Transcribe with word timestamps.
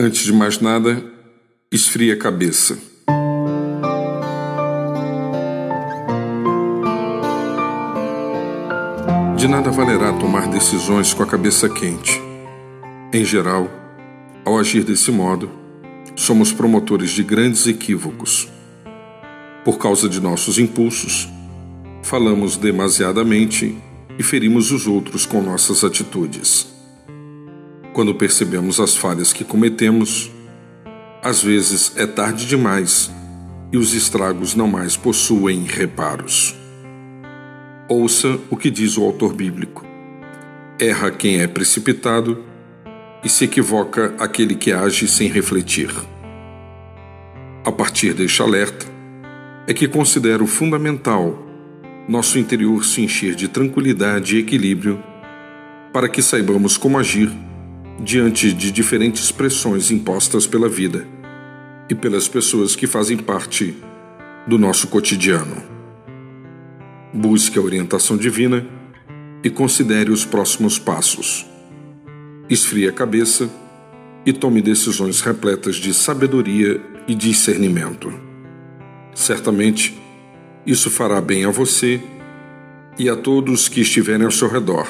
Antes 0.00 0.22
de 0.22 0.32
mais 0.32 0.60
nada, 0.60 1.04
esfrie 1.72 2.12
a 2.12 2.16
cabeça. 2.16 2.78
De 9.36 9.48
nada 9.48 9.72
valerá 9.72 10.12
tomar 10.12 10.46
decisões 10.46 11.12
com 11.12 11.24
a 11.24 11.26
cabeça 11.26 11.68
quente. 11.68 12.12
Em 13.12 13.24
geral, 13.24 13.68
ao 14.44 14.56
agir 14.56 14.84
desse 14.84 15.10
modo, 15.10 15.50
somos 16.14 16.52
promotores 16.52 17.10
de 17.10 17.24
grandes 17.24 17.66
equívocos. 17.66 18.48
Por 19.64 19.78
causa 19.78 20.08
de 20.08 20.20
nossos 20.20 20.60
impulsos, 20.60 21.28
falamos 22.04 22.56
demasiadamente 22.56 23.76
e 24.16 24.22
ferimos 24.22 24.70
os 24.70 24.86
outros 24.86 25.26
com 25.26 25.42
nossas 25.42 25.82
atitudes. 25.82 26.77
Quando 27.98 28.14
percebemos 28.14 28.78
as 28.78 28.96
falhas 28.96 29.32
que 29.32 29.42
cometemos, 29.42 30.30
às 31.20 31.42
vezes 31.42 31.96
é 31.96 32.06
tarde 32.06 32.46
demais 32.46 33.10
e 33.72 33.76
os 33.76 33.92
estragos 33.92 34.54
não 34.54 34.68
mais 34.68 34.96
possuem 34.96 35.64
reparos. 35.64 36.54
Ouça 37.88 38.38
o 38.50 38.56
que 38.56 38.70
diz 38.70 38.96
o 38.96 39.02
autor 39.02 39.34
bíblico: 39.34 39.84
erra 40.78 41.10
quem 41.10 41.40
é 41.40 41.48
precipitado 41.48 42.44
e 43.24 43.28
se 43.28 43.46
equivoca 43.46 44.14
aquele 44.20 44.54
que 44.54 44.70
age 44.70 45.08
sem 45.08 45.26
refletir. 45.28 45.90
A 47.64 47.72
partir 47.72 48.14
deste 48.14 48.40
alerta, 48.40 48.86
é 49.66 49.74
que 49.74 49.88
considero 49.88 50.46
fundamental 50.46 51.36
nosso 52.08 52.38
interior 52.38 52.84
se 52.84 53.02
encher 53.02 53.34
de 53.34 53.48
tranquilidade 53.48 54.36
e 54.36 54.38
equilíbrio 54.38 55.02
para 55.92 56.08
que 56.08 56.22
saibamos 56.22 56.76
como 56.76 56.96
agir 56.96 57.47
diante 58.00 58.52
de 58.52 58.70
diferentes 58.70 59.32
pressões 59.32 59.90
impostas 59.90 60.46
pela 60.46 60.68
vida 60.68 61.06
e 61.90 61.94
pelas 61.94 62.28
pessoas 62.28 62.76
que 62.76 62.86
fazem 62.86 63.16
parte 63.16 63.76
do 64.46 64.56
nosso 64.56 64.86
cotidiano. 64.86 65.62
Busque 67.12 67.58
a 67.58 67.62
orientação 67.62 68.16
divina 68.16 68.64
e 69.42 69.50
considere 69.50 70.10
os 70.10 70.24
próximos 70.24 70.78
passos. 70.78 71.46
Esfrie 72.48 72.88
a 72.88 72.92
cabeça 72.92 73.50
e 74.24 74.32
tome 74.32 74.62
decisões 74.62 75.20
repletas 75.20 75.76
de 75.76 75.92
sabedoria 75.92 76.80
e 77.06 77.14
discernimento. 77.14 78.12
Certamente, 79.14 79.98
isso 80.64 80.90
fará 80.90 81.20
bem 81.20 81.44
a 81.44 81.50
você 81.50 82.00
e 82.98 83.08
a 83.08 83.16
todos 83.16 83.68
que 83.68 83.80
estiverem 83.80 84.24
ao 84.24 84.30
seu 84.30 84.48
redor, 84.48 84.86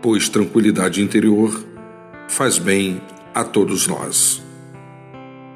pois 0.00 0.28
tranquilidade 0.28 1.02
interior 1.02 1.71
faz 2.32 2.58
bem 2.58 3.00
a 3.34 3.44
todos 3.44 3.86
nós. 3.86 4.42